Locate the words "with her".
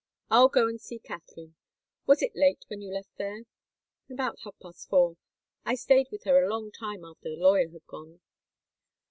6.11-6.41